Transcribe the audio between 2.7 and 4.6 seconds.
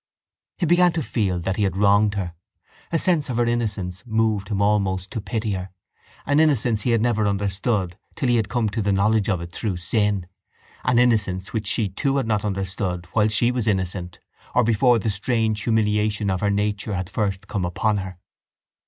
A sense of her innocence moved him